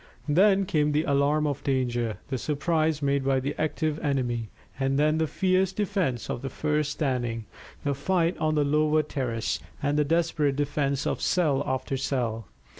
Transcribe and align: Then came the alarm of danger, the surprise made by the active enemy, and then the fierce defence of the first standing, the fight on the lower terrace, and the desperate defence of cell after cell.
Then 0.27 0.65
came 0.65 0.93
the 0.93 1.03
alarm 1.03 1.45
of 1.45 1.63
danger, 1.63 2.17
the 2.29 2.39
surprise 2.39 3.03
made 3.03 3.23
by 3.23 3.39
the 3.39 3.53
active 3.61 3.99
enemy, 3.99 4.49
and 4.79 4.97
then 4.97 5.19
the 5.19 5.27
fierce 5.27 5.71
defence 5.71 6.27
of 6.27 6.41
the 6.41 6.49
first 6.49 6.91
standing, 6.93 7.45
the 7.83 7.93
fight 7.93 8.35
on 8.39 8.55
the 8.55 8.63
lower 8.65 9.03
terrace, 9.03 9.59
and 9.79 9.99
the 9.99 10.03
desperate 10.03 10.55
defence 10.55 11.05
of 11.05 11.21
cell 11.21 11.61
after 11.67 11.97
cell. 11.97 12.47